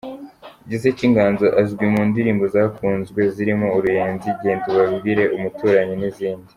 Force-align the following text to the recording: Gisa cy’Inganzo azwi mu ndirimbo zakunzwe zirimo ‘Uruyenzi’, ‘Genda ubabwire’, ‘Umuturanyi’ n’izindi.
Gisa 0.69 0.89
cy’Inganzo 0.97 1.45
azwi 1.61 1.85
mu 1.93 2.01
ndirimbo 2.09 2.43
zakunzwe 2.53 3.19
zirimo 3.35 3.65
‘Uruyenzi’, 3.77 4.27
‘Genda 4.41 4.65
ubabwire’, 4.71 5.23
‘Umuturanyi’ 5.35 5.95
n’izindi. 5.97 6.49